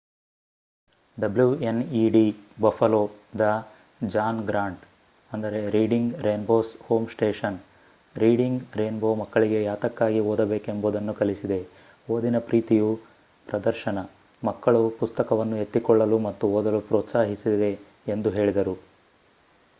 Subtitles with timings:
[1.17, 2.23] WNED
[2.61, 3.01] Buffalo
[3.39, 3.47] the
[4.07, 4.85] John Grant
[5.75, 7.59] Reading Rainbow's home station
[8.15, 11.59] Reading Rainbow ಮಕ್ಕಳಿಗೆ ಯಾತಕ್ಕಾಗಿ ಓದಬೇಕೆಂಬುದನ್ನು ಕಲಿಸಿದೆ,...
[12.07, 12.89] ಓದಿನ ಪ್ರೀತಿಯು-
[13.47, 14.07] [ಪ್ರದರ್ಶನ]
[14.43, 17.71] ಮಕ್ಕಳು ಪುಸ್ತಕವನ್ನು ಎತ್ತಿಕೊಳ್ಳಲು ಮತ್ತು ಓದಲು ಪ್ರೋತ್ಸಾಹಿಸಿದೆ
[18.07, 18.75] ಎಂದು ಹೇಳಿದರು